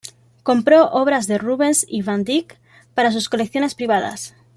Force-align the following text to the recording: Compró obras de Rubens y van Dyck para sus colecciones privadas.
Compró 0.41 0.87
obras 0.89 1.27
de 1.27 1.37
Rubens 1.37 1.85
y 1.87 2.01
van 2.01 2.23
Dyck 2.23 2.57
para 2.95 3.11
sus 3.11 3.29
colecciones 3.29 3.75
privadas. 3.75 4.33